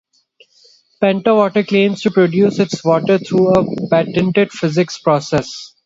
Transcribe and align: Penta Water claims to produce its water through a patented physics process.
Penta 0.99 1.35
Water 1.35 1.61
claims 1.61 2.01
to 2.01 2.09
produce 2.09 2.57
its 2.57 2.83
water 2.83 3.19
through 3.19 3.53
a 3.53 3.87
patented 3.91 4.51
physics 4.51 4.97
process. 4.97 5.75